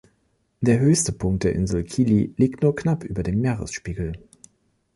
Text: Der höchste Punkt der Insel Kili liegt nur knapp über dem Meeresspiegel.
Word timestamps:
Der 0.61 0.79
höchste 0.79 1.11
Punkt 1.11 1.43
der 1.43 1.53
Insel 1.53 1.83
Kili 1.83 2.33
liegt 2.35 2.63
nur 2.63 2.75
knapp 2.75 3.03
über 3.03 3.21
dem 3.21 3.39
Meeresspiegel. 3.39 4.13